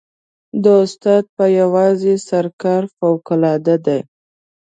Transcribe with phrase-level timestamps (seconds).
[0.63, 3.99] د استاد په یوازې سر کار فوقالعاده دی.